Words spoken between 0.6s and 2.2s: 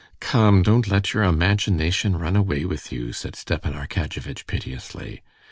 don't let your imagination